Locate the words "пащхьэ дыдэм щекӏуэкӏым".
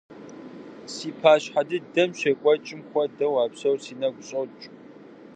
1.21-2.81